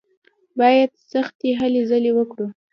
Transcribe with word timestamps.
بايد 0.57 0.91
سختې 1.11 1.49
هلې 1.59 1.81
ځلې 1.89 2.11
وکړو. 2.17 2.47